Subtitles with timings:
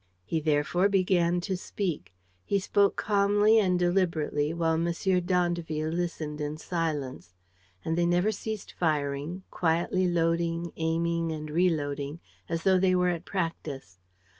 [0.25, 2.11] He therefore began to speak.
[2.43, 4.83] He spoke calmly and deliberately, while M.
[4.85, 7.35] d'Andeville listened in silence.
[7.85, 12.19] And they never ceased firing, quietly loading, aiming and reloading,
[12.49, 13.99] as though they were at practise.